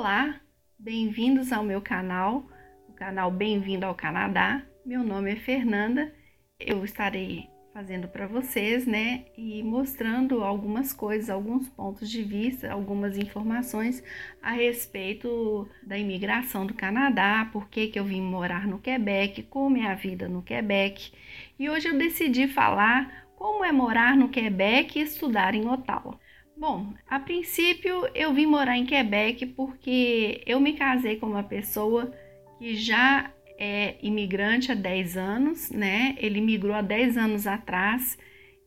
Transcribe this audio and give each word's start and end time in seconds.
Olá, 0.00 0.40
bem-vindos 0.78 1.52
ao 1.52 1.62
meu 1.62 1.82
canal, 1.82 2.48
o 2.88 2.92
canal 2.94 3.30
Bem-vindo 3.30 3.84
ao 3.84 3.94
Canadá. 3.94 4.62
Meu 4.82 5.04
nome 5.04 5.32
é 5.32 5.36
Fernanda. 5.36 6.10
Eu 6.58 6.82
estarei 6.86 7.50
fazendo 7.74 8.08
para 8.08 8.26
vocês, 8.26 8.86
né, 8.86 9.26
e 9.36 9.62
mostrando 9.62 10.42
algumas 10.42 10.94
coisas, 10.94 11.28
alguns 11.28 11.68
pontos 11.68 12.10
de 12.10 12.22
vista, 12.22 12.72
algumas 12.72 13.18
informações 13.18 14.02
a 14.42 14.52
respeito 14.52 15.68
da 15.82 15.98
imigração 15.98 16.64
do 16.64 16.72
Canadá, 16.72 17.50
por 17.52 17.68
que 17.68 17.88
que 17.88 18.00
eu 18.00 18.04
vim 18.06 18.22
morar 18.22 18.66
no 18.66 18.78
Quebec, 18.78 19.42
como 19.42 19.76
é 19.76 19.86
a 19.86 19.94
vida 19.94 20.30
no 20.30 20.40
Quebec. 20.40 21.12
E 21.58 21.68
hoje 21.68 21.88
eu 21.88 21.98
decidi 21.98 22.48
falar 22.48 23.26
como 23.36 23.62
é 23.62 23.70
morar 23.70 24.16
no 24.16 24.30
Quebec 24.30 24.98
e 24.98 25.02
estudar 25.02 25.54
em 25.54 25.68
Ottawa. 25.68 26.18
Bom, 26.60 26.92
a 27.08 27.18
princípio 27.18 28.06
eu 28.14 28.34
vim 28.34 28.44
morar 28.44 28.76
em 28.76 28.84
Quebec 28.84 29.46
porque 29.46 30.42
eu 30.44 30.60
me 30.60 30.74
casei 30.74 31.16
com 31.16 31.24
uma 31.24 31.42
pessoa 31.42 32.12
que 32.58 32.76
já 32.76 33.32
é 33.58 33.96
imigrante 34.02 34.70
há 34.70 34.74
10 34.74 35.16
anos, 35.16 35.70
né? 35.70 36.14
Ele 36.18 36.38
migrou 36.38 36.74
há 36.74 36.82
10 36.82 37.16
anos 37.16 37.46
atrás 37.46 38.18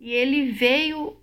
e 0.02 0.12
ele 0.12 0.50
veio 0.50 1.18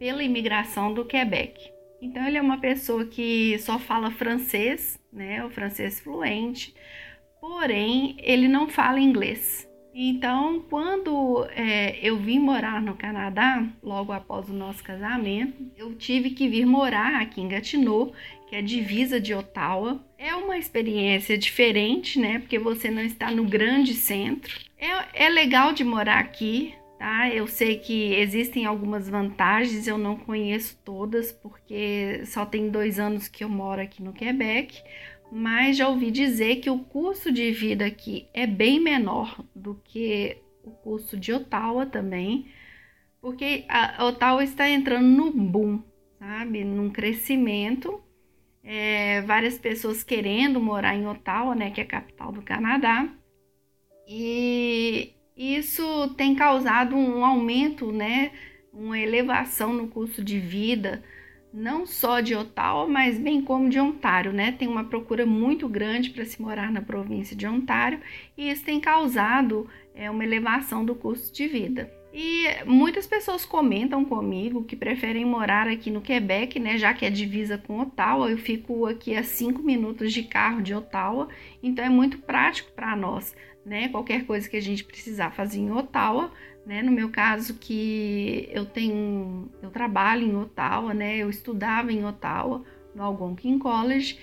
pela 0.00 0.20
imigração 0.24 0.92
do 0.92 1.04
Quebec. 1.04 1.70
Então 2.02 2.26
ele 2.26 2.38
é 2.38 2.42
uma 2.42 2.58
pessoa 2.58 3.06
que 3.06 3.56
só 3.60 3.78
fala 3.78 4.10
francês, 4.10 4.98
né? 5.12 5.44
O 5.44 5.50
francês 5.50 6.00
fluente, 6.00 6.74
porém 7.40 8.16
ele 8.18 8.48
não 8.48 8.68
fala 8.68 8.98
inglês. 8.98 9.64
Então, 9.98 10.62
quando 10.68 11.46
é, 11.56 11.98
eu 12.02 12.18
vim 12.18 12.38
morar 12.38 12.82
no 12.82 12.94
Canadá, 12.94 13.66
logo 13.82 14.12
após 14.12 14.46
o 14.50 14.52
nosso 14.52 14.84
casamento, 14.84 15.72
eu 15.74 15.94
tive 15.94 16.32
que 16.32 16.46
vir 16.46 16.66
morar 16.66 17.22
aqui 17.22 17.40
em 17.40 17.48
Gatineau, 17.48 18.12
que 18.46 18.54
é 18.54 18.60
divisa 18.60 19.18
de 19.18 19.32
Ottawa. 19.32 20.04
É 20.18 20.34
uma 20.34 20.58
experiência 20.58 21.38
diferente, 21.38 22.20
né? 22.20 22.40
Porque 22.40 22.58
você 22.58 22.90
não 22.90 23.00
está 23.00 23.30
no 23.30 23.44
grande 23.44 23.94
centro. 23.94 24.60
É, 24.76 25.24
é 25.24 25.28
legal 25.30 25.72
de 25.72 25.82
morar 25.82 26.18
aqui, 26.18 26.74
tá? 26.98 27.30
Eu 27.30 27.46
sei 27.46 27.78
que 27.78 28.12
existem 28.16 28.66
algumas 28.66 29.08
vantagens, 29.08 29.86
eu 29.86 29.96
não 29.96 30.14
conheço 30.14 30.78
todas, 30.84 31.32
porque 31.32 32.20
só 32.26 32.44
tem 32.44 32.68
dois 32.68 32.98
anos 32.98 33.28
que 33.28 33.42
eu 33.42 33.48
moro 33.48 33.80
aqui 33.80 34.02
no 34.02 34.12
Quebec 34.12 34.78
mas 35.30 35.76
já 35.76 35.88
ouvi 35.88 36.10
dizer 36.10 36.56
que 36.56 36.70
o 36.70 36.78
custo 36.78 37.32
de 37.32 37.50
vida 37.50 37.86
aqui 37.86 38.26
é 38.32 38.46
bem 38.46 38.80
menor 38.80 39.44
do 39.54 39.74
que 39.84 40.38
o 40.62 40.70
custo 40.70 41.16
de 41.16 41.32
Ottawa 41.32 41.86
também, 41.86 42.46
porque 43.20 43.64
a 43.68 44.04
Ottawa 44.04 44.42
está 44.42 44.68
entrando 44.68 45.06
no 45.06 45.30
boom, 45.30 45.82
sabe, 46.18 46.64
num 46.64 46.90
crescimento, 46.90 48.00
é, 48.62 49.20
várias 49.22 49.58
pessoas 49.58 50.02
querendo 50.02 50.60
morar 50.60 50.94
em 50.94 51.06
Ottawa, 51.06 51.54
né, 51.54 51.70
que 51.70 51.80
é 51.80 51.84
a 51.84 51.86
capital 51.86 52.32
do 52.32 52.42
Canadá, 52.42 53.08
e 54.08 55.12
isso 55.36 56.14
tem 56.16 56.34
causado 56.34 56.96
um 56.96 57.24
aumento, 57.24 57.92
né, 57.92 58.32
uma 58.72 58.98
elevação 58.98 59.72
no 59.72 59.88
custo 59.88 60.22
de 60.22 60.38
vida 60.38 61.02
não 61.52 61.86
só 61.86 62.20
de 62.20 62.34
Ottawa, 62.34 62.86
mas 62.86 63.18
bem 63.18 63.40
como 63.40 63.68
de 63.68 63.78
Ontário, 63.80 64.32
né? 64.32 64.52
Tem 64.52 64.68
uma 64.68 64.84
procura 64.84 65.24
muito 65.24 65.68
grande 65.68 66.10
para 66.10 66.24
se 66.24 66.40
morar 66.40 66.70
na 66.70 66.82
província 66.82 67.36
de 67.36 67.46
Ontário 67.46 68.00
e 68.36 68.50
isso 68.50 68.64
tem 68.64 68.78
causado 68.80 69.68
é, 69.94 70.10
uma 70.10 70.24
elevação 70.24 70.84
do 70.84 70.94
custo 70.94 71.34
de 71.34 71.46
vida. 71.46 71.90
E 72.18 72.46
muitas 72.64 73.06
pessoas 73.06 73.44
comentam 73.44 74.02
comigo 74.02 74.64
que 74.64 74.74
preferem 74.74 75.24
morar 75.24 75.68
aqui 75.68 75.90
no 75.90 76.00
Quebec, 76.00 76.58
né? 76.58 76.78
Já 76.78 76.94
que 76.94 77.04
é 77.04 77.10
divisa 77.10 77.58
com 77.58 77.80
Ottawa, 77.80 78.30
eu 78.30 78.38
fico 78.38 78.86
aqui 78.86 79.14
a 79.14 79.22
cinco 79.22 79.62
minutos 79.62 80.12
de 80.14 80.22
carro 80.22 80.62
de 80.62 80.74
Ottawa, 80.74 81.28
então 81.62 81.84
é 81.84 81.90
muito 81.90 82.18
prático 82.18 82.72
para 82.72 82.96
nós, 82.96 83.36
né? 83.66 83.88
Qualquer 83.88 84.24
coisa 84.24 84.48
que 84.48 84.56
a 84.56 84.62
gente 84.62 84.84
precisar 84.84 85.32
fazer 85.32 85.58
em 85.58 85.72
Ottawa, 85.72 86.32
né? 86.64 86.82
No 86.82 86.92
meu 86.92 87.10
caso 87.10 87.54
que 87.54 88.48
eu 88.52 88.64
tenho, 88.64 89.50
eu 89.60 89.70
trabalho 89.70 90.24
em 90.24 90.36
Ottawa, 90.36 90.94
né? 90.94 91.16
Eu 91.16 91.28
estudava 91.28 91.92
em 91.92 92.04
Ottawa 92.04 92.64
no 92.94 93.02
Algonquin 93.02 93.58
College. 93.58 94.18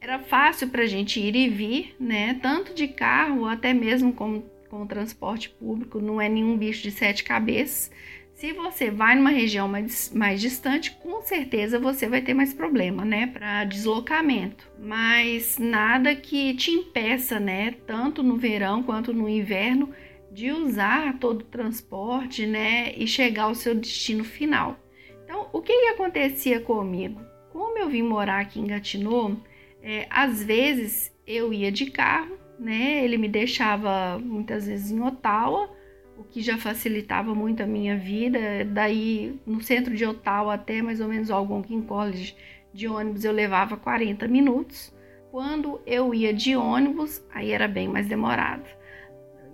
Era 0.00 0.18
fácil 0.18 0.68
para 0.68 0.82
a 0.82 0.86
gente 0.86 1.20
ir 1.20 1.36
e 1.36 1.48
vir, 1.48 1.94
né? 2.00 2.38
Tanto 2.40 2.72
de 2.72 2.88
carro 2.88 3.44
até 3.46 3.74
mesmo 3.74 4.14
com, 4.14 4.42
com 4.70 4.86
transporte 4.86 5.50
público. 5.50 6.00
Não 6.00 6.18
é 6.18 6.28
nenhum 6.28 6.56
bicho 6.56 6.82
de 6.82 6.90
sete 6.90 7.22
cabeças. 7.22 7.90
Se 8.36 8.52
você 8.52 8.90
vai 8.90 9.16
numa 9.16 9.30
região 9.30 9.66
mais, 9.66 10.12
mais 10.14 10.42
distante, 10.42 10.90
com 11.02 11.22
certeza 11.22 11.78
você 11.78 12.06
vai 12.06 12.20
ter 12.20 12.34
mais 12.34 12.52
problema, 12.52 13.02
né, 13.02 13.28
para 13.28 13.64
deslocamento. 13.64 14.70
Mas 14.78 15.56
nada 15.58 16.14
que 16.14 16.52
te 16.52 16.70
impeça, 16.70 17.40
né, 17.40 17.70
tanto 17.86 18.22
no 18.22 18.36
verão 18.36 18.82
quanto 18.82 19.14
no 19.14 19.26
inverno, 19.26 19.88
de 20.30 20.52
usar 20.52 21.18
todo 21.18 21.40
o 21.40 21.44
transporte, 21.44 22.44
né, 22.44 22.92
e 22.94 23.06
chegar 23.06 23.44
ao 23.44 23.54
seu 23.54 23.74
destino 23.74 24.22
final. 24.22 24.78
Então, 25.24 25.48
o 25.50 25.62
que, 25.62 25.72
que 25.72 25.88
acontecia 25.94 26.60
comigo? 26.60 27.18
Como 27.50 27.78
eu 27.78 27.88
vim 27.88 28.02
morar 28.02 28.40
aqui 28.40 28.60
em 28.60 28.66
Gatineau, 28.66 29.34
é, 29.82 30.06
às 30.10 30.44
vezes 30.44 31.10
eu 31.26 31.54
ia 31.54 31.72
de 31.72 31.86
carro, 31.90 32.36
né, 32.58 33.02
ele 33.02 33.16
me 33.16 33.28
deixava 33.28 34.18
muitas 34.18 34.66
vezes 34.66 34.90
em 34.90 35.00
Ottawa, 35.00 35.74
o 36.18 36.24
que 36.24 36.40
já 36.40 36.56
facilitava 36.56 37.34
muito 37.34 37.62
a 37.62 37.66
minha 37.66 37.96
vida. 37.96 38.38
Daí, 38.66 39.38
no 39.46 39.60
centro 39.60 39.94
de 39.94 40.04
Ottawa 40.04 40.54
até 40.54 40.82
mais 40.82 41.00
ou 41.00 41.08
menos 41.08 41.30
Algonquin 41.30 41.82
College 41.82 42.36
de 42.72 42.88
ônibus, 42.88 43.24
eu 43.24 43.32
levava 43.32 43.76
40 43.76 44.26
minutos. 44.28 44.94
Quando 45.30 45.80
eu 45.86 46.14
ia 46.14 46.32
de 46.32 46.56
ônibus, 46.56 47.22
aí 47.32 47.50
era 47.50 47.68
bem 47.68 47.88
mais 47.88 48.06
demorado. 48.06 48.64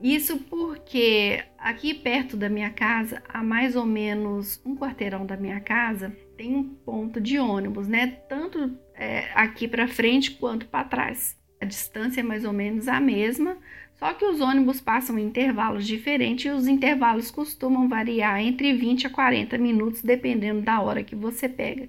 Isso 0.02 0.38
porque 0.50 1.44
aqui 1.56 1.94
perto 1.94 2.36
da 2.36 2.48
minha 2.48 2.70
casa, 2.70 3.22
a 3.28 3.42
mais 3.42 3.76
ou 3.76 3.86
menos 3.86 4.60
um 4.66 4.76
quarteirão 4.76 5.24
da 5.24 5.36
minha 5.36 5.60
casa, 5.60 6.16
tem 6.36 6.56
um 6.56 6.64
ponto 6.64 7.20
de 7.20 7.38
ônibus, 7.38 7.86
né? 7.86 8.08
Tanto 8.28 8.76
é, 8.94 9.30
aqui 9.32 9.68
para 9.68 9.86
frente 9.86 10.32
quanto 10.32 10.66
para 10.66 10.84
trás. 10.84 11.40
A 11.60 11.64
distância 11.64 12.20
é 12.20 12.24
mais 12.24 12.44
ou 12.44 12.52
menos 12.52 12.88
a 12.88 12.98
mesma, 12.98 13.56
só 14.02 14.12
que 14.12 14.24
os 14.24 14.40
ônibus 14.40 14.80
passam 14.80 15.16
em 15.16 15.26
intervalos 15.26 15.86
diferentes 15.86 16.46
e 16.46 16.48
os 16.48 16.66
intervalos 16.66 17.30
costumam 17.30 17.88
variar 17.88 18.40
entre 18.40 18.72
20 18.72 19.06
a 19.06 19.10
40 19.10 19.56
minutos, 19.58 20.02
dependendo 20.02 20.60
da 20.60 20.80
hora 20.80 21.04
que 21.04 21.14
você 21.14 21.48
pega. 21.48 21.88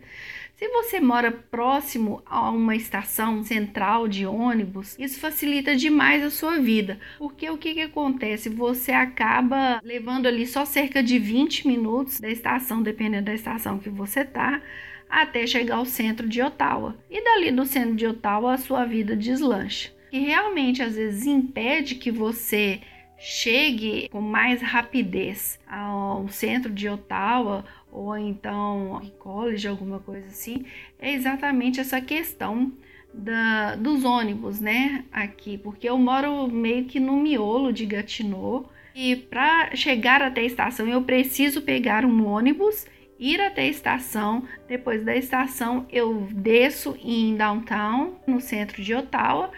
Se 0.56 0.68
você 0.68 1.00
mora 1.00 1.32
próximo 1.32 2.22
a 2.28 2.52
uma 2.52 2.76
estação 2.76 3.44
central 3.44 4.08
de 4.08 4.28
ônibus, 4.28 4.96
isso 5.00 5.20
facilita 5.20 5.76
demais 5.76 6.24
a 6.24 6.30
sua 6.30 6.60
vida, 6.60 7.00
porque 7.18 7.50
o 7.50 7.58
que, 7.58 7.74
que 7.74 7.82
acontece? 7.82 8.48
Você 8.48 8.92
acaba 8.92 9.82
levando 9.84 10.28
ali 10.28 10.46
só 10.46 10.66
cerca 10.66 11.02
de 11.02 11.18
20 11.18 11.66
minutos 11.66 12.20
da 12.20 12.30
estação, 12.30 12.84
dependendo 12.84 13.26
da 13.26 13.34
estação 13.34 13.80
que 13.80 13.90
você 13.90 14.24
tá, 14.24 14.62
até 15.10 15.48
chegar 15.48 15.78
ao 15.78 15.86
centro 15.86 16.30
de 16.30 16.44
Ottawa. 16.44 16.96
E 17.10 17.24
dali 17.24 17.50
do 17.50 17.66
centro 17.66 17.96
de 17.96 18.06
Ottawa 18.06 18.54
a 18.54 18.58
sua 18.60 18.86
vida 18.86 19.16
deslancha. 19.16 19.93
Que 20.14 20.20
realmente 20.20 20.84
às 20.84 20.96
vezes 20.96 21.26
impede 21.26 21.96
que 21.96 22.12
você 22.12 22.82
chegue 23.18 24.08
com 24.10 24.22
mais 24.22 24.62
rapidez 24.62 25.60
ao 25.68 26.28
centro 26.28 26.72
de 26.72 26.88
Ottawa 26.88 27.66
ou 27.92 28.16
então 28.16 29.02
em 29.04 29.10
college, 29.10 29.68
alguma 29.68 29.98
coisa 29.98 30.28
assim, 30.28 30.68
é 31.00 31.12
exatamente 31.16 31.80
essa 31.80 32.00
questão 32.00 32.72
da, 33.12 33.76
dos 33.76 34.06
ônibus, 34.06 34.60
né? 34.60 35.04
Aqui, 35.12 35.58
porque 35.58 35.90
eu 35.90 35.98
moro 35.98 36.48
meio 36.48 36.86
que 36.86 37.00
no 37.00 37.16
miolo 37.16 37.74
de 37.74 37.84
Gatineau 37.84 38.70
e 38.94 39.16
para 39.16 39.76
chegar 39.76 40.22
até 40.22 40.42
a 40.42 40.46
estação 40.46 40.88
eu 40.88 41.02
preciso 41.02 41.64
pegar 41.64 42.06
um 42.06 42.28
ônibus, 42.28 42.86
ir 43.18 43.42
até 43.42 43.64
a 43.64 43.68
estação, 43.68 44.44
depois 44.68 45.04
da 45.04 45.16
estação 45.18 45.88
eu 45.92 46.28
desço 46.32 46.96
em 47.04 47.36
downtown, 47.36 48.20
no 48.28 48.40
centro 48.40 48.80
de 48.80 48.94
Ottawa, 48.94 49.52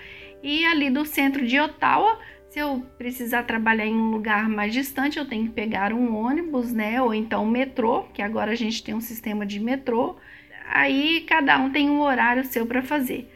e 0.46 0.66
ali 0.66 0.90
do 0.90 1.06
centro 1.06 1.46
de 1.46 1.60
Ottawa 1.60 2.20
se 2.56 2.60
eu 2.62 2.86
precisar 2.98 3.44
trabalhar 3.44 3.86
em 3.86 3.94
um 3.94 4.12
lugar 4.12 4.48
mais 4.48 4.74
distante, 4.74 5.20
eu 5.20 5.28
tenho 5.28 5.44
que 5.44 5.52
pegar 5.52 5.92
um 5.92 6.16
ônibus, 6.16 6.72
né? 6.72 7.02
Ou 7.02 7.14
então 7.14 7.44
um 7.44 7.52
metrô, 7.52 8.04
que 8.14 8.22
agora 8.22 8.54
a 8.54 8.56
gente 8.56 8.82
tem 8.82 8.96
um 8.96 9.02
sistema 9.02 9.46
de 9.46 9.60
metrô. 9.60 10.16
Aí 10.70 11.26
cada 11.28 11.60
um 11.60 11.70
tem 11.70 11.90
um 11.90 12.00
horário 12.00 12.46
seu 12.46 12.66
para 12.66 12.82
fazer. 12.82 13.30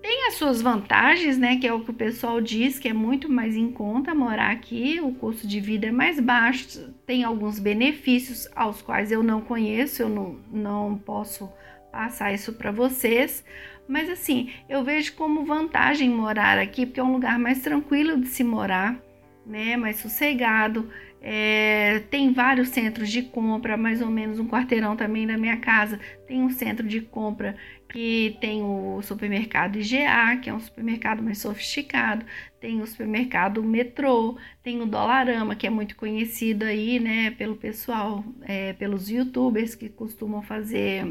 Tem 0.00 0.28
as 0.28 0.34
suas 0.34 0.62
vantagens, 0.62 1.36
né? 1.36 1.56
Que 1.56 1.66
é 1.66 1.72
o 1.72 1.80
que 1.80 1.90
o 1.90 1.94
pessoal 1.94 2.40
diz, 2.40 2.78
que 2.78 2.88
é 2.88 2.92
muito 2.92 3.28
mais 3.28 3.56
em 3.56 3.72
conta 3.72 4.14
morar 4.14 4.52
aqui, 4.52 5.00
o 5.02 5.12
custo 5.14 5.48
de 5.48 5.58
vida 5.58 5.88
é 5.88 5.92
mais 5.92 6.20
baixo, 6.20 6.94
tem 7.04 7.24
alguns 7.24 7.58
benefícios 7.58 8.48
aos 8.54 8.80
quais 8.80 9.10
eu 9.10 9.20
não 9.20 9.40
conheço, 9.40 10.02
eu 10.02 10.08
não, 10.08 10.38
não 10.48 10.96
posso 10.96 11.52
passar 11.90 12.32
isso 12.32 12.52
para 12.52 12.70
vocês, 12.70 13.44
mas 13.90 14.08
assim, 14.08 14.50
eu 14.68 14.84
vejo 14.84 15.14
como 15.14 15.44
vantagem 15.44 16.08
morar 16.08 16.58
aqui, 16.58 16.86
porque 16.86 17.00
é 17.00 17.02
um 17.02 17.12
lugar 17.12 17.38
mais 17.40 17.60
tranquilo 17.60 18.20
de 18.20 18.28
se 18.28 18.44
morar, 18.44 18.96
né? 19.44 19.76
Mais 19.76 19.96
sossegado. 19.96 20.88
É, 21.20 21.98
tem 22.08 22.32
vários 22.32 22.68
centros 22.68 23.10
de 23.10 23.20
compra, 23.20 23.76
mais 23.76 24.00
ou 24.00 24.08
menos 24.08 24.38
um 24.38 24.46
quarteirão 24.46 24.96
também 24.96 25.26
da 25.26 25.36
minha 25.36 25.56
casa. 25.56 25.98
Tem 26.26 26.40
um 26.40 26.50
centro 26.50 26.86
de 26.86 27.00
compra 27.00 27.56
que 27.88 28.38
tem 28.40 28.62
o 28.62 29.02
supermercado 29.02 29.76
IGA, 29.76 30.36
que 30.40 30.48
é 30.48 30.54
um 30.54 30.60
supermercado 30.60 31.20
mais 31.20 31.38
sofisticado, 31.38 32.24
tem 32.60 32.80
o 32.80 32.86
supermercado 32.86 33.62
Metrô, 33.62 34.38
tem 34.62 34.80
o 34.80 34.86
Dolarama, 34.86 35.56
que 35.56 35.66
é 35.66 35.70
muito 35.70 35.96
conhecido 35.96 36.64
aí, 36.64 37.00
né, 37.00 37.32
pelo 37.32 37.56
pessoal, 37.56 38.24
é, 38.42 38.72
pelos 38.74 39.10
youtubers 39.10 39.74
que 39.74 39.88
costumam 39.88 40.40
fazer 40.42 41.04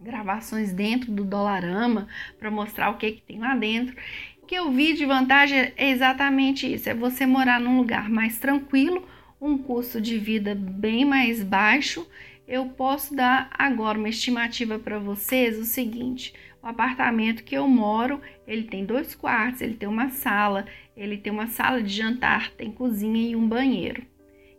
gravações 0.00 0.72
dentro 0.72 1.12
do 1.12 1.24
Dolarama 1.24 2.08
para 2.38 2.50
mostrar 2.50 2.90
o 2.90 2.96
que, 2.96 3.12
que 3.12 3.22
tem 3.22 3.38
lá 3.38 3.54
dentro. 3.54 3.94
O 4.42 4.46
que 4.46 4.54
eu 4.54 4.70
vi 4.72 4.94
de 4.94 5.04
vantagem 5.04 5.72
é 5.76 5.90
exatamente 5.90 6.72
isso: 6.72 6.88
é 6.88 6.94
você 6.94 7.26
morar 7.26 7.60
num 7.60 7.76
lugar 7.76 8.08
mais 8.08 8.38
tranquilo, 8.38 9.06
um 9.40 9.58
custo 9.58 10.00
de 10.00 10.18
vida 10.18 10.54
bem 10.54 11.04
mais 11.04 11.42
baixo. 11.42 12.06
Eu 12.48 12.66
posso 12.66 13.14
dar 13.14 13.48
agora 13.52 13.98
uma 13.98 14.08
estimativa 14.08 14.78
para 14.78 14.98
vocês 14.98 15.58
o 15.58 15.64
seguinte: 15.64 16.34
o 16.62 16.66
apartamento 16.66 17.44
que 17.44 17.56
eu 17.56 17.68
moro, 17.68 18.20
ele 18.46 18.64
tem 18.64 18.84
dois 18.84 19.14
quartos, 19.14 19.60
ele 19.60 19.74
tem 19.74 19.88
uma 19.88 20.08
sala, 20.08 20.66
ele 20.96 21.16
tem 21.16 21.32
uma 21.32 21.46
sala 21.46 21.82
de 21.82 21.94
jantar, 21.94 22.50
tem 22.50 22.72
cozinha 22.72 23.30
e 23.30 23.36
um 23.36 23.48
banheiro. 23.48 24.02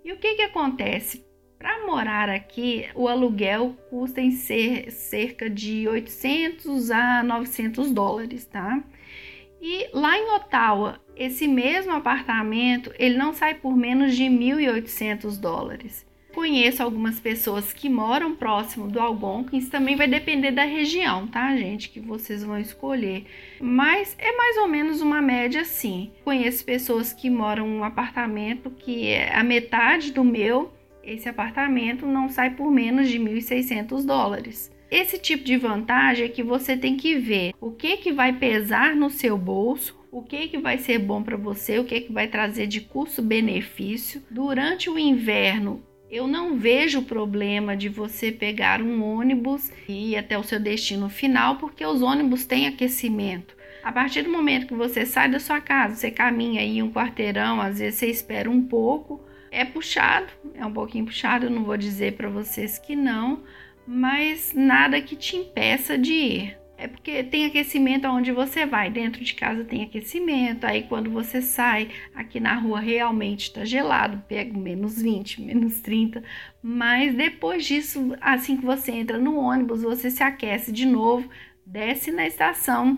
E 0.03 0.11
o 0.11 0.17
que 0.17 0.35
que 0.35 0.41
acontece? 0.41 1.23
Para 1.62 1.86
morar 1.86 2.28
aqui, 2.28 2.88
o 2.96 3.08
aluguel 3.08 3.75
custa 3.88 4.19
em 4.19 4.31
ser 4.31 4.92
cerca 4.92 5.48
de 5.48 5.88
800 5.88 6.90
a 6.90 7.22
900 7.22 7.92
dólares, 7.92 8.46
tá? 8.46 8.84
E 9.62 9.88
lá 9.94 10.18
em 10.18 10.31
Ottawa, 10.31 11.00
esse 11.16 11.48
mesmo 11.48 11.92
apartamento, 11.94 12.92
ele 12.98 13.16
não 13.16 13.31
sai 13.31 13.54
por 13.54 13.78
menos 13.78 14.16
de 14.16 14.24
1.800 14.24 15.40
dólares. 15.40 16.04
Conheço 16.34 16.81
algumas 16.81 17.19
pessoas 17.19 17.72
que 17.72 17.88
moram 17.88 18.36
próximo 18.36 18.88
do 18.88 19.00
Algonquins, 19.00 19.69
também 19.69 19.96
vai 19.96 20.08
depender 20.08 20.50
da 20.50 20.63
região, 20.63 21.28
tá, 21.28 21.56
gente, 21.56 21.90
que 21.90 22.00
vocês 22.00 22.44
vão 22.44 22.58
escolher. 22.58 23.28
Mas 23.60 24.16
é 24.18 24.36
mais 24.36 24.58
ou 24.58 24.68
menos 24.68 25.00
uma 25.00 25.22
média 25.22 25.63
sim. 25.63 26.12
Conheço 26.24 26.66
pessoas 26.66 27.13
que 27.13 27.30
moram 27.30 27.68
em 27.68 27.78
um 27.78 27.84
apartamento 27.84 28.72
que 28.72 29.10
é 29.10 29.36
a 29.36 29.44
metade 29.44 30.12
do 30.12 30.24
meu, 30.24 30.74
esse 31.03 31.27
apartamento 31.27 32.06
não 32.06 32.30
sai 32.30 32.51
por 32.51 32.71
menos 32.71 33.09
de 33.09 33.19
1.600 33.19 34.06
dólares. 34.06 34.71
Esse 34.89 35.18
tipo 35.18 35.44
de 35.44 35.56
vantagem 35.56 36.25
é 36.25 36.30
que 36.30 36.44
você 36.44 36.75
tem 36.75 36.98
que 36.98 37.15
ver 37.15 37.53
o 37.62 37.71
que 37.71 37.98
que 37.98 38.12
vai 38.12 38.33
pesar 38.33 38.95
no 38.95 39.09
seu 39.09 39.38
bolso, 39.38 39.98
o 40.12 40.21
que 40.21 40.50
que 40.50 40.57
vai 40.57 40.77
ser 40.77 41.00
bom 41.00 41.24
para 41.24 41.38
você, 41.38 41.80
o 41.80 41.86
que 41.86 42.01
que 42.01 42.12
vai 42.12 42.27
trazer 42.27 42.68
de 42.68 42.81
custo-benefício. 42.81 44.21
Durante 44.30 44.89
o 44.89 45.00
inverno, 45.00 45.81
eu 46.12 46.27
não 46.27 46.57
vejo 46.57 47.03
problema 47.03 47.75
de 47.77 47.88
você 47.88 48.33
pegar 48.33 48.81
um 48.81 49.01
ônibus 49.01 49.71
e 49.88 50.12
ir 50.12 50.18
até 50.18 50.38
o 50.38 50.44
seu 50.44 50.59
destino 50.59 51.07
final, 51.07 51.56
porque 51.56 51.86
os 51.86 52.01
ônibus 52.01 52.45
têm 52.45 52.68
aquecimento. 52.68 53.56
A 53.81 53.94
partir 53.94 54.24
do 54.24 54.30
momento 54.30 54.68
que 54.68 54.75
você 54.75 55.06
sai 55.06 55.31
da 55.31 55.39
sua 55.39 55.62
casa, 55.62 55.95
você 55.95 56.12
caminha 56.12 56.59
aí 56.59 56.83
um 56.83 56.92
quarteirão, 56.92 57.62
às 57.62 57.80
vezes 57.80 57.98
você 57.98 58.07
espera 58.07 58.50
um 58.50 58.62
pouco, 58.62 59.21
é 59.51 59.65
puxado, 59.65 60.27
é 60.56 60.65
um 60.65 60.71
pouquinho 60.71 61.06
puxado, 61.06 61.50
não 61.50 61.65
vou 61.65 61.75
dizer 61.75 62.13
para 62.13 62.30
vocês 62.30 62.80
que 62.80 62.95
não, 62.95 63.44
mas 63.86 64.53
nada 64.56 65.01
que 65.01 65.15
te 65.15 65.36
impeça 65.36 65.98
de 65.98 66.13
ir. 66.13 66.57
É 66.77 66.88
porque 66.88 67.21
tem 67.21 67.45
aquecimento 67.45 68.06
aonde 68.06 68.31
você 68.31 68.65
vai. 68.65 68.89
Dentro 68.89 69.24
de 69.24 69.36
casa 69.36 69.63
tem 69.63 69.83
aquecimento. 69.83 70.65
Aí 70.65 70.81
quando 70.81 71.12
você 71.12 71.39
sai 71.39 71.89
aqui 72.15 72.39
na 72.39 72.56
rua 72.56 72.80
realmente 72.80 73.44
está 73.44 73.63
gelado, 73.63 74.24
pega 74.27 74.57
menos 74.57 75.00
20, 75.00 75.42
menos 75.45 75.80
30. 75.81 76.24
Mas 76.63 77.13
depois 77.13 77.68
disso, 77.68 78.15
assim 78.19 78.57
que 78.57 78.65
você 78.65 78.94
entra 78.94 79.19
no 79.19 79.38
ônibus, 79.38 79.83
você 79.83 80.09
se 80.09 80.24
aquece 80.24 80.71
de 80.71 80.88
novo, 80.88 81.30
desce 81.63 82.12
na 82.12 82.25
estação 82.25 82.98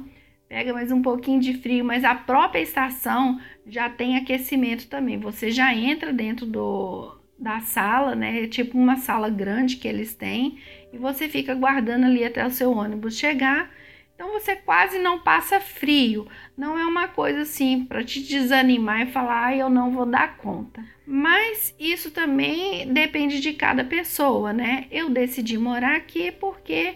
pega 0.53 0.71
mais 0.71 0.91
um 0.91 1.01
pouquinho 1.01 1.41
de 1.41 1.55
frio, 1.55 1.83
mas 1.83 2.03
a 2.03 2.13
própria 2.13 2.61
estação 2.61 3.41
já 3.65 3.89
tem 3.89 4.17
aquecimento 4.17 4.87
também. 4.87 5.17
Você 5.19 5.51
já 5.51 5.73
entra 5.73 6.11
dentro 6.11 6.45
do, 6.45 7.17
da 7.37 7.59
sala, 7.59 8.15
né? 8.15 8.47
Tipo 8.47 8.77
uma 8.77 8.97
sala 8.97 9.29
grande 9.29 9.77
que 9.77 9.87
eles 9.87 10.13
têm, 10.13 10.59
e 10.91 10.97
você 10.97 11.27
fica 11.27 11.55
guardando 11.55 12.05
ali 12.05 12.23
até 12.23 12.45
o 12.45 12.51
seu 12.51 12.71
ônibus 12.71 13.17
chegar. 13.17 13.69
Então 14.15 14.31
você 14.31 14.55
quase 14.55 14.99
não 14.99 15.19
passa 15.19 15.59
frio. 15.59 16.27
Não 16.55 16.77
é 16.77 16.85
uma 16.85 17.07
coisa 17.07 17.41
assim 17.41 17.83
para 17.83 18.03
te 18.03 18.21
desanimar 18.21 19.01
e 19.01 19.11
falar, 19.11 19.47
ah, 19.47 19.57
eu 19.57 19.69
não 19.69 19.91
vou 19.91 20.05
dar 20.05 20.37
conta. 20.37 20.83
Mas 21.05 21.75
isso 21.79 22.11
também 22.11 22.87
depende 22.93 23.39
de 23.39 23.53
cada 23.53 23.83
pessoa, 23.83 24.53
né? 24.53 24.85
Eu 24.91 25.09
decidi 25.09 25.57
morar 25.57 25.95
aqui 25.95 26.31
porque 26.31 26.95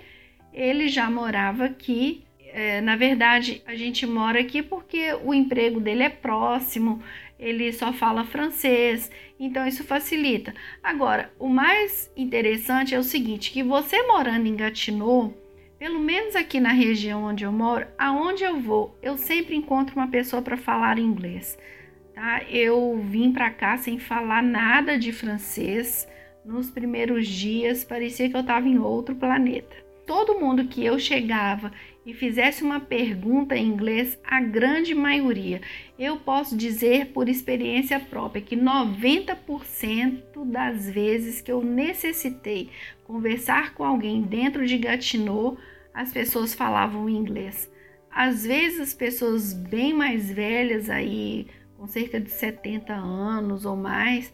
ele 0.53 0.87
já 0.87 1.09
morava 1.09 1.65
aqui 1.65 2.26
é, 2.57 2.81
na 2.81 2.95
verdade, 2.95 3.61
a 3.67 3.75
gente 3.75 4.03
mora 4.07 4.39
aqui 4.39 4.63
porque 4.63 5.13
o 5.23 5.31
emprego 5.31 5.79
dele 5.79 6.01
é 6.01 6.09
próximo, 6.09 7.03
ele 7.37 7.71
só 7.71 7.93
fala 7.93 8.25
francês, 8.25 9.11
então 9.39 9.67
isso 9.67 9.83
facilita. 9.83 10.55
Agora, 10.81 11.31
o 11.37 11.47
mais 11.47 12.11
interessante 12.17 12.95
é 12.95 12.97
o 12.97 13.03
seguinte, 13.03 13.51
que 13.51 13.61
você 13.61 14.01
morando 14.07 14.47
em 14.47 14.55
Gatineau, 14.55 15.35
pelo 15.77 15.99
menos 15.99 16.35
aqui 16.35 16.59
na 16.59 16.71
região 16.71 17.25
onde 17.25 17.43
eu 17.43 17.51
moro, 17.51 17.85
aonde 17.95 18.43
eu 18.43 18.59
vou, 18.59 18.97
eu 19.03 19.19
sempre 19.19 19.55
encontro 19.55 19.95
uma 19.95 20.07
pessoa 20.07 20.41
para 20.41 20.57
falar 20.57 20.97
inglês. 20.97 21.59
Tá? 22.15 22.41
Eu 22.49 22.99
vim 23.03 23.31
para 23.31 23.51
cá 23.51 23.77
sem 23.77 23.99
falar 23.99 24.41
nada 24.41 24.97
de 24.97 25.11
francês. 25.11 26.07
Nos 26.43 26.71
primeiros 26.71 27.27
dias 27.27 27.83
parecia 27.83 28.27
que 28.27 28.35
eu 28.35 28.41
estava 28.41 28.67
em 28.67 28.79
outro 28.79 29.13
planeta 29.13 29.86
todo 30.07 30.39
mundo 30.39 30.65
que 30.65 30.83
eu 30.83 30.97
chegava 30.97 31.71
e 32.05 32.13
fizesse 32.13 32.63
uma 32.63 32.79
pergunta 32.79 33.55
em 33.55 33.67
inglês, 33.67 34.17
a 34.23 34.39
grande 34.39 34.95
maioria, 34.95 35.61
eu 35.99 36.15
posso 36.15 36.55
dizer 36.55 37.07
por 37.07 37.27
experiência 37.27 37.99
própria 37.99 38.41
que 38.41 38.55
90% 38.55 40.45
das 40.45 40.89
vezes 40.89 41.41
que 41.41 41.51
eu 41.51 41.61
necessitei 41.61 42.69
conversar 43.03 43.73
com 43.73 43.83
alguém 43.83 44.21
dentro 44.21 44.65
de 44.65 44.77
Gatineau, 44.77 45.57
as 45.93 46.13
pessoas 46.13 46.53
falavam 46.53 47.09
inglês. 47.09 47.69
Às 48.09 48.45
vezes 48.45 48.79
as 48.79 48.93
pessoas 48.93 49.53
bem 49.53 49.93
mais 49.93 50.31
velhas 50.31 50.89
aí, 50.89 51.47
com 51.77 51.85
cerca 51.85 52.19
de 52.19 52.29
70 52.29 52.93
anos 52.93 53.65
ou 53.65 53.75
mais, 53.75 54.31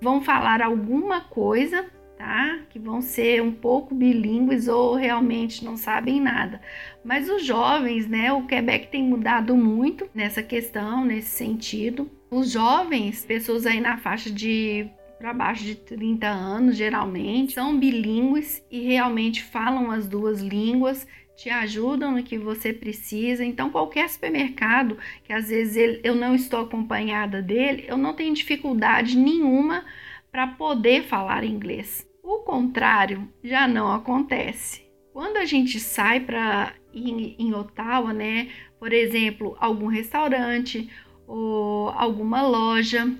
vão 0.00 0.22
falar 0.22 0.62
alguma 0.62 1.22
coisa 1.22 1.90
tá? 2.16 2.60
Que 2.70 2.78
vão 2.78 3.00
ser 3.00 3.42
um 3.42 3.52
pouco 3.52 3.94
bilíngues 3.94 4.68
ou 4.68 4.94
realmente 4.94 5.64
não 5.64 5.76
sabem 5.76 6.20
nada. 6.20 6.60
Mas 7.04 7.28
os 7.28 7.44
jovens, 7.44 8.08
né? 8.08 8.32
O 8.32 8.46
Quebec 8.46 8.88
tem 8.88 9.02
mudado 9.02 9.54
muito 9.54 10.08
nessa 10.14 10.42
questão, 10.42 11.04
nesse 11.04 11.30
sentido. 11.30 12.10
Os 12.30 12.50
jovens, 12.50 13.24
pessoas 13.24 13.66
aí 13.66 13.80
na 13.80 13.96
faixa 13.96 14.30
de 14.30 14.90
para 15.18 15.32
baixo 15.32 15.64
de 15.64 15.74
30 15.74 16.26
anos, 16.26 16.76
geralmente, 16.76 17.54
são 17.54 17.78
bilíngues 17.78 18.62
e 18.70 18.80
realmente 18.80 19.42
falam 19.42 19.90
as 19.90 20.06
duas 20.06 20.42
línguas, 20.42 21.06
te 21.34 21.48
ajudam 21.48 22.12
no 22.12 22.22
que 22.22 22.36
você 22.36 22.72
precisa. 22.72 23.44
Então, 23.44 23.70
qualquer 23.70 24.08
supermercado 24.08 24.98
que 25.24 25.32
às 25.32 25.48
vezes 25.48 26.00
eu 26.02 26.14
não 26.14 26.34
estou 26.34 26.60
acompanhada 26.60 27.40
dele, 27.40 27.84
eu 27.88 27.96
não 27.96 28.14
tenho 28.14 28.34
dificuldade 28.34 29.16
nenhuma 29.16 29.84
para 30.36 30.48
poder 30.48 31.04
falar 31.04 31.44
inglês. 31.44 32.06
O 32.22 32.40
contrário 32.40 33.26
já 33.42 33.66
não 33.66 33.90
acontece. 33.90 34.82
Quando 35.10 35.38
a 35.38 35.46
gente 35.46 35.80
sai 35.80 36.20
para 36.20 36.74
em, 36.92 37.34
em 37.38 37.54
Ottawa, 37.54 38.12
né, 38.12 38.50
por 38.78 38.92
exemplo, 38.92 39.56
algum 39.58 39.86
restaurante 39.86 40.90
ou 41.26 41.88
alguma 41.88 42.46
loja, 42.46 43.10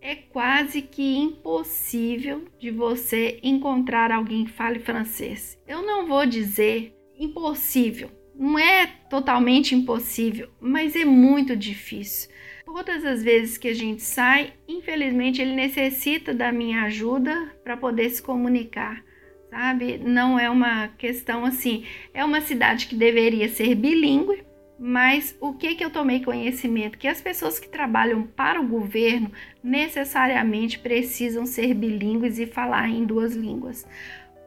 é 0.00 0.14
quase 0.14 0.82
que 0.82 1.16
impossível 1.16 2.44
de 2.60 2.70
você 2.70 3.40
encontrar 3.42 4.12
alguém 4.12 4.44
que 4.44 4.52
fale 4.52 4.78
francês. 4.78 5.60
Eu 5.66 5.82
não 5.82 6.06
vou 6.06 6.24
dizer 6.24 6.96
impossível, 7.18 8.08
não 8.36 8.56
é 8.56 8.86
totalmente 9.10 9.74
impossível, 9.74 10.48
mas 10.60 10.94
é 10.94 11.04
muito 11.04 11.56
difícil. 11.56 12.30
Todas 12.64 13.04
as 13.04 13.22
vezes 13.22 13.58
que 13.58 13.68
a 13.68 13.74
gente 13.74 14.02
sai, 14.02 14.52
infelizmente 14.68 15.42
ele 15.42 15.54
necessita 15.54 16.32
da 16.32 16.52
minha 16.52 16.84
ajuda 16.84 17.52
para 17.64 17.76
poder 17.76 18.08
se 18.10 18.22
comunicar, 18.22 19.02
sabe? 19.50 19.98
Não 19.98 20.38
é 20.38 20.48
uma 20.48 20.88
questão 20.88 21.44
assim, 21.44 21.84
é 22.14 22.24
uma 22.24 22.40
cidade 22.40 22.86
que 22.86 22.94
deveria 22.94 23.48
ser 23.48 23.74
bilíngue, 23.74 24.44
mas 24.78 25.36
o 25.40 25.54
que 25.54 25.74
que 25.74 25.84
eu 25.84 25.90
tomei 25.90 26.24
conhecimento 26.24 26.98
que 26.98 27.08
as 27.08 27.20
pessoas 27.20 27.58
que 27.58 27.68
trabalham 27.68 28.24
para 28.24 28.60
o 28.60 28.66
governo 28.66 29.30
necessariamente 29.62 30.78
precisam 30.78 31.46
ser 31.46 31.74
bilíngues 31.74 32.38
e 32.38 32.46
falar 32.46 32.88
em 32.88 33.04
duas 33.04 33.34
línguas. 33.34 33.86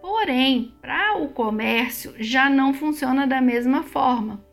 Porém, 0.01 0.73
para 0.81 1.17
o 1.17 1.29
comércio 1.29 2.13
já 2.19 2.49
não 2.49 2.73
funciona 2.73 3.25
da 3.25 3.41
mesma 3.41 3.81
forma. 3.81 4.44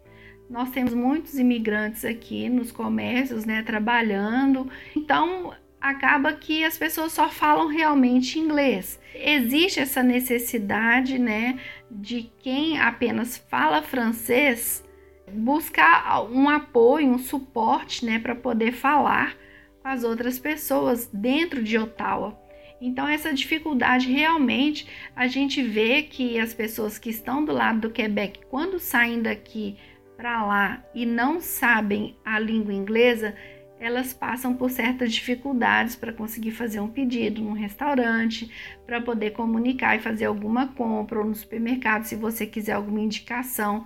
Nós 0.53 0.69
temos 0.69 0.93
muitos 0.93 1.39
imigrantes 1.39 2.05
aqui 2.05 2.47
nos 2.51 2.71
comércios, 2.71 3.47
né, 3.47 3.63
trabalhando. 3.63 4.71
Então, 4.95 5.55
acaba 5.81 6.35
que 6.35 6.63
as 6.63 6.77
pessoas 6.77 7.13
só 7.13 7.31
falam 7.31 7.69
realmente 7.69 8.39
inglês. 8.39 9.01
Existe 9.15 9.81
essa 9.81 10.03
necessidade, 10.03 11.19
né, 11.19 11.59
de 11.91 12.31
quem 12.39 12.79
apenas 12.79 13.39
fala 13.49 13.81
francês 13.81 14.85
buscar 15.33 16.23
um 16.31 16.51
apoio, 16.51 17.09
um 17.09 17.19
suporte, 17.19 18.05
né, 18.05 18.19
para 18.19 18.35
poder 18.35 18.73
falar 18.73 19.35
com 19.81 19.89
as 19.89 20.05
outras 20.05 20.39
pessoas 20.39 21.09
dentro 21.11 21.63
de 21.63 21.79
Ottawa. 21.79 22.39
Então, 22.79 23.09
essa 23.09 23.33
dificuldade 23.33 24.13
realmente 24.13 24.87
a 25.17 25.27
gente 25.27 25.63
vê 25.63 26.03
que 26.03 26.39
as 26.39 26.53
pessoas 26.53 26.99
que 26.99 27.09
estão 27.09 27.43
do 27.43 27.53
lado 27.53 27.81
do 27.81 27.91
Quebec, 27.91 28.41
quando 28.51 28.79
saem 28.79 29.23
daqui 29.23 29.79
para 30.17 30.45
lá 30.45 30.85
e 30.95 31.05
não 31.05 31.41
sabem 31.41 32.17
a 32.25 32.39
língua 32.39 32.73
inglesa, 32.73 33.35
elas 33.83 34.15
passam 34.15 34.55
por 34.55 34.71
certas 34.71 35.13
dificuldades 35.13 35.97
para 35.97 36.13
conseguir 36.13 36.53
fazer 36.53 36.79
um 36.79 36.89
pedido 36.89 37.43
num 37.43 37.53
restaurante, 37.53 38.49
para 38.87 39.01
poder 39.01 39.33
comunicar 39.33 39.97
e 39.97 40.01
fazer 40.01 40.27
alguma 40.27 40.69
compra 40.69 41.19
ou 41.19 41.25
no 41.25 41.35
supermercado, 41.35 42.05
se 42.05 42.15
você 42.15 42.47
quiser 42.47 42.73
alguma 42.73 43.01
indicação. 43.01 43.85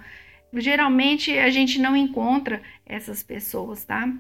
Geralmente 0.53 1.37
a 1.39 1.49
gente 1.49 1.81
não 1.81 1.97
encontra 1.97 2.61
essas 2.85 3.23
pessoas, 3.23 3.85
tá? 3.85 4.13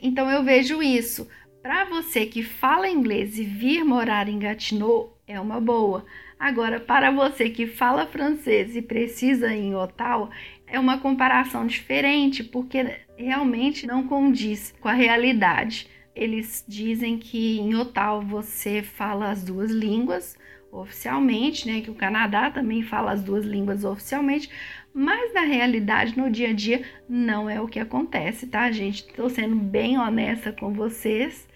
Então 0.00 0.30
eu 0.30 0.44
vejo 0.44 0.82
isso. 0.82 1.26
Para 1.62 1.86
você 1.86 2.26
que 2.26 2.42
fala 2.42 2.88
inglês 2.88 3.38
e 3.38 3.44
vir 3.44 3.84
morar 3.84 4.28
em 4.28 4.38
Gatineau 4.38 5.18
é 5.26 5.40
uma 5.40 5.60
boa. 5.60 6.04
Agora, 6.38 6.78
para 6.78 7.10
você 7.10 7.48
que 7.48 7.66
fala 7.66 8.06
francês 8.06 8.76
e 8.76 8.82
precisa 8.82 9.54
ir 9.54 9.64
em 9.64 9.74
Ottawa, 9.74 10.30
é 10.66 10.78
uma 10.78 10.98
comparação 10.98 11.66
diferente, 11.66 12.42
porque 12.42 12.98
realmente 13.16 13.86
não 13.86 14.06
condiz 14.06 14.74
com 14.80 14.88
a 14.88 14.92
realidade. 14.92 15.88
Eles 16.14 16.64
dizem 16.66 17.18
que 17.18 17.58
em 17.58 17.74
Ottawa 17.74 18.20
você 18.20 18.82
fala 18.82 19.30
as 19.30 19.44
duas 19.44 19.70
línguas 19.70 20.36
oficialmente, 20.72 21.66
né? 21.66 21.80
Que 21.80 21.90
o 21.90 21.94
Canadá 21.94 22.50
também 22.50 22.82
fala 22.82 23.12
as 23.12 23.22
duas 23.22 23.44
línguas 23.44 23.84
oficialmente, 23.84 24.50
mas 24.92 25.32
na 25.34 25.42
realidade, 25.42 26.16
no 26.16 26.30
dia 26.30 26.50
a 26.50 26.52
dia, 26.52 26.82
não 27.08 27.48
é 27.48 27.60
o 27.60 27.68
que 27.68 27.78
acontece, 27.78 28.46
tá, 28.46 28.70
gente? 28.70 29.06
Estou 29.06 29.28
sendo 29.28 29.56
bem 29.56 29.98
honesta 29.98 30.52
com 30.52 30.72
vocês. 30.72 31.46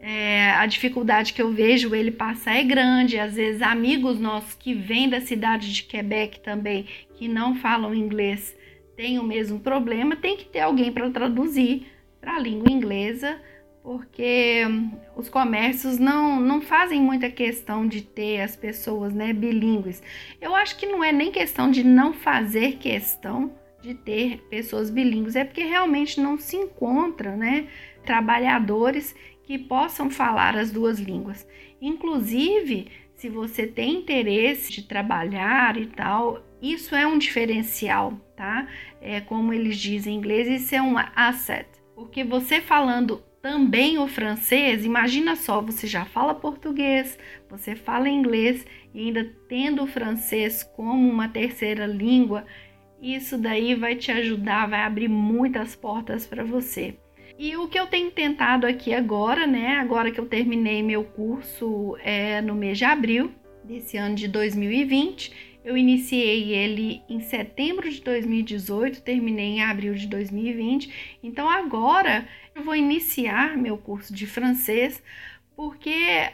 É, 0.00 0.50
a 0.52 0.66
dificuldade 0.66 1.32
que 1.32 1.42
eu 1.42 1.52
vejo 1.52 1.94
ele 1.94 2.10
passar 2.10 2.56
é 2.56 2.62
grande. 2.62 3.18
Às 3.18 3.34
vezes, 3.34 3.62
amigos 3.62 4.18
nossos 4.18 4.54
que 4.54 4.72
vêm 4.72 5.08
da 5.08 5.20
cidade 5.20 5.72
de 5.72 5.82
Quebec 5.82 6.40
também, 6.40 6.86
que 7.14 7.26
não 7.26 7.56
falam 7.56 7.94
inglês, 7.94 8.56
têm 8.96 9.18
o 9.18 9.24
mesmo 9.24 9.58
problema. 9.60 10.16
Tem 10.16 10.36
que 10.36 10.44
ter 10.44 10.60
alguém 10.60 10.92
para 10.92 11.10
traduzir 11.10 11.86
para 12.20 12.36
a 12.36 12.38
língua 12.38 12.70
inglesa, 12.70 13.40
porque 13.82 14.64
hum, 14.68 14.90
os 15.16 15.28
comércios 15.28 15.98
não, 15.98 16.40
não 16.40 16.60
fazem 16.60 17.00
muita 17.00 17.30
questão 17.30 17.86
de 17.86 18.02
ter 18.02 18.40
as 18.40 18.54
pessoas 18.54 19.12
né, 19.12 19.32
bilíngues. 19.32 20.02
Eu 20.40 20.54
acho 20.54 20.76
que 20.76 20.86
não 20.86 21.02
é 21.02 21.12
nem 21.12 21.32
questão 21.32 21.70
de 21.70 21.82
não 21.82 22.12
fazer 22.12 22.76
questão 22.76 23.52
de 23.80 23.94
ter 23.94 24.38
pessoas 24.50 24.90
bilíngues, 24.90 25.36
é 25.36 25.44
porque 25.44 25.62
realmente 25.62 26.20
não 26.20 26.36
se 26.36 26.56
encontra 26.56 27.36
né, 27.36 27.68
trabalhadores 28.04 29.14
que 29.48 29.58
possam 29.58 30.10
falar 30.10 30.58
as 30.58 30.70
duas 30.70 31.00
línguas. 31.00 31.48
Inclusive, 31.80 32.88
se 33.14 33.30
você 33.30 33.66
tem 33.66 33.94
interesse 33.94 34.70
de 34.70 34.82
trabalhar 34.82 35.78
e 35.78 35.86
tal, 35.86 36.44
isso 36.60 36.94
é 36.94 37.06
um 37.06 37.16
diferencial, 37.16 38.12
tá? 38.36 38.68
É 39.00 39.22
como 39.22 39.54
eles 39.54 39.78
dizem 39.78 40.14
em 40.14 40.18
inglês, 40.18 40.48
isso 40.48 40.74
é 40.74 40.82
um 40.82 40.96
asset. 41.16 41.66
Porque 41.94 42.22
você 42.22 42.60
falando 42.60 43.24
também 43.40 43.98
o 43.98 44.06
francês, 44.06 44.84
imagina 44.84 45.34
só, 45.34 45.62
você 45.62 45.86
já 45.86 46.04
fala 46.04 46.34
português, 46.34 47.18
você 47.48 47.74
fala 47.74 48.10
inglês 48.10 48.66
e 48.92 49.06
ainda 49.06 49.34
tendo 49.48 49.82
o 49.82 49.86
francês 49.86 50.62
como 50.62 51.08
uma 51.08 51.26
terceira 51.26 51.86
língua, 51.86 52.44
isso 53.00 53.38
daí 53.38 53.74
vai 53.74 53.96
te 53.96 54.12
ajudar, 54.12 54.68
vai 54.68 54.82
abrir 54.82 55.08
muitas 55.08 55.74
portas 55.74 56.26
para 56.26 56.44
você. 56.44 56.98
E 57.38 57.56
o 57.56 57.68
que 57.68 57.78
eu 57.78 57.86
tenho 57.86 58.10
tentado 58.10 58.66
aqui 58.66 58.92
agora, 58.92 59.46
né? 59.46 59.76
Agora 59.76 60.10
que 60.10 60.18
eu 60.18 60.26
terminei 60.26 60.82
meu 60.82 61.04
curso 61.04 61.96
é, 62.02 62.40
no 62.40 62.52
mês 62.52 62.76
de 62.76 62.84
abril 62.84 63.30
desse 63.62 63.96
ano 63.96 64.16
de 64.16 64.26
2020, 64.26 65.58
eu 65.64 65.76
iniciei 65.76 66.52
ele 66.52 67.00
em 67.08 67.20
setembro 67.20 67.88
de 67.88 68.00
2018, 68.00 69.02
terminei 69.02 69.58
em 69.58 69.62
abril 69.62 69.94
de 69.94 70.08
2020. 70.08 71.18
Então 71.22 71.48
agora 71.48 72.26
eu 72.56 72.64
vou 72.64 72.74
iniciar 72.74 73.56
meu 73.56 73.78
curso 73.78 74.12
de 74.12 74.26
francês, 74.26 75.00
porque 75.54 75.92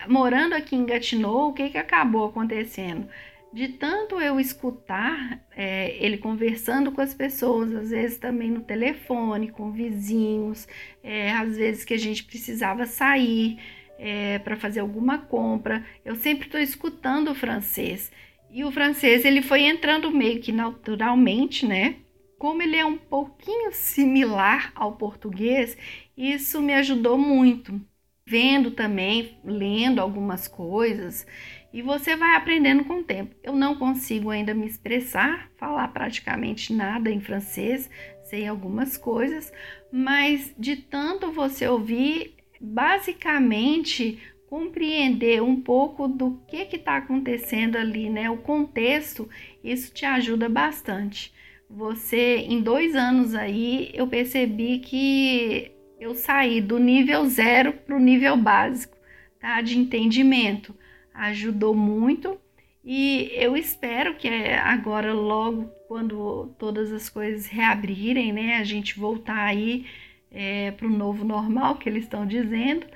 morando 0.08 0.54
aqui 0.54 0.74
em 0.74 0.86
Gatineau, 0.86 1.48
o 1.48 1.52
que, 1.52 1.68
que 1.68 1.78
acabou 1.78 2.24
acontecendo? 2.26 3.06
De 3.54 3.68
tanto 3.68 4.20
eu 4.20 4.40
escutar 4.40 5.40
é, 5.56 5.96
ele 6.04 6.18
conversando 6.18 6.90
com 6.90 7.00
as 7.00 7.14
pessoas, 7.14 7.72
às 7.72 7.90
vezes 7.90 8.18
também 8.18 8.50
no 8.50 8.62
telefone, 8.62 9.52
com 9.52 9.70
vizinhos, 9.70 10.66
é, 11.04 11.30
às 11.30 11.56
vezes 11.56 11.84
que 11.84 11.94
a 11.94 11.98
gente 11.98 12.24
precisava 12.24 12.84
sair 12.84 13.56
é, 13.96 14.40
para 14.40 14.56
fazer 14.56 14.80
alguma 14.80 15.18
compra, 15.18 15.86
eu 16.04 16.16
sempre 16.16 16.46
estou 16.46 16.60
escutando 16.60 17.30
o 17.30 17.34
francês. 17.34 18.10
E 18.50 18.64
o 18.64 18.72
francês 18.72 19.24
ele 19.24 19.40
foi 19.40 19.62
entrando 19.62 20.10
meio 20.10 20.40
que 20.40 20.50
naturalmente, 20.50 21.64
né? 21.64 21.94
Como 22.36 22.60
ele 22.60 22.76
é 22.76 22.84
um 22.84 22.98
pouquinho 22.98 23.70
similar 23.72 24.72
ao 24.74 24.96
português, 24.96 25.78
isso 26.16 26.60
me 26.60 26.74
ajudou 26.74 27.16
muito. 27.16 27.80
Vendo 28.26 28.72
também, 28.72 29.38
lendo 29.44 30.00
algumas 30.00 30.48
coisas, 30.48 31.26
e 31.74 31.82
você 31.82 32.14
vai 32.14 32.36
aprendendo 32.36 32.84
com 32.84 33.00
o 33.00 33.02
tempo. 33.02 33.34
Eu 33.42 33.56
não 33.56 33.74
consigo 33.74 34.30
ainda 34.30 34.54
me 34.54 34.64
expressar, 34.64 35.50
falar 35.56 35.88
praticamente 35.88 36.72
nada 36.72 37.10
em 37.10 37.20
francês, 37.20 37.90
sei 38.22 38.46
algumas 38.46 38.96
coisas, 38.96 39.52
mas 39.90 40.54
de 40.56 40.76
tanto 40.76 41.32
você 41.32 41.66
ouvir, 41.66 42.36
basicamente 42.60 44.22
compreender 44.48 45.42
um 45.42 45.60
pouco 45.60 46.06
do 46.06 46.40
que 46.46 46.76
está 46.76 46.98
acontecendo 46.98 47.74
ali, 47.74 48.08
né? 48.08 48.30
O 48.30 48.36
contexto, 48.36 49.28
isso 49.64 49.92
te 49.92 50.06
ajuda 50.06 50.48
bastante. 50.48 51.34
Você, 51.68 52.36
em 52.48 52.60
dois 52.60 52.94
anos 52.94 53.34
aí, 53.34 53.90
eu 53.92 54.06
percebi 54.06 54.78
que 54.78 55.72
eu 55.98 56.14
saí 56.14 56.60
do 56.60 56.78
nível 56.78 57.26
zero 57.26 57.72
para 57.72 57.96
o 57.96 58.00
nível 58.00 58.36
básico, 58.36 58.96
tá? 59.40 59.60
De 59.60 59.76
entendimento 59.76 60.72
ajudou 61.14 61.74
muito 61.74 62.38
e 62.84 63.30
eu 63.32 63.56
espero 63.56 64.14
que 64.14 64.28
é, 64.28 64.58
agora, 64.58 65.14
logo, 65.14 65.70
quando 65.88 66.54
todas 66.58 66.92
as 66.92 67.08
coisas 67.08 67.46
reabrirem, 67.46 68.30
né, 68.30 68.56
a 68.58 68.64
gente 68.64 68.98
voltar 68.98 69.42
aí 69.42 69.86
é, 70.30 70.70
para 70.72 70.86
o 70.86 70.90
novo 70.90 71.24
normal 71.24 71.76
que 71.76 71.88
eles 71.88 72.04
estão 72.04 72.26
dizendo, 72.26 72.86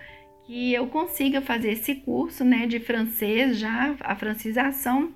que 0.46 0.74
eu 0.74 0.86
consiga 0.88 1.40
fazer 1.40 1.72
esse 1.72 1.94
curso 1.94 2.44
né, 2.44 2.66
de 2.66 2.78
francês, 2.78 3.58
já 3.58 3.96
a 4.00 4.14
francização, 4.14 5.14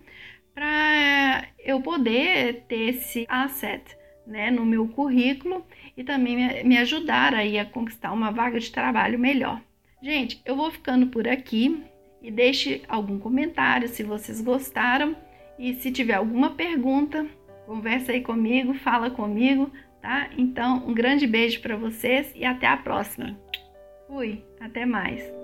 para 0.55 1.45
eu 1.59 1.81
poder 1.83 2.65
ter 2.67 2.95
esse 2.95 3.27
asset 3.29 3.83
né, 4.27 4.51
no 4.51 4.65
meu 4.65 4.89
currículo 4.89 5.67
e 5.97 6.03
também 6.03 6.65
me, 6.65 6.79
ajudar 6.79 7.35
aí 7.35 7.59
a 7.59 7.65
conquistar 7.65 8.13
uma 8.13 8.31
vaga 8.31 8.59
de 8.59 8.71
trabalho 8.71 9.19
melhor. 9.19 9.61
Gente, 10.03 10.41
eu 10.47 10.57
vou 10.57 10.71
ficando 10.71 11.09
por 11.09 11.29
aqui 11.29 11.83
e 12.23 12.31
deixe 12.31 12.83
algum 12.89 13.19
comentário 13.19 13.89
se 13.89 14.03
vocês 14.03 14.41
gostaram 14.41 15.17
e 15.59 15.75
se 15.75 15.91
tiver 15.91 16.15
alguma 16.15 16.51
pergunta, 16.51 17.27
conversa 17.67 18.13
aí 18.13 18.21
comigo, 18.21 18.75
fala 18.75 19.11
comigo, 19.11 19.71
tá? 20.01 20.31
Então, 20.39 20.85
um 20.87 20.95
grande 20.95 21.27
beijo 21.27 21.61
para 21.61 21.77
vocês 21.77 22.33
e 22.35 22.45
até 22.45 22.67
a 22.67 22.77
próxima. 22.77 23.39
Fui, 24.07 24.45
até 24.61 24.87
mais. 24.87 25.42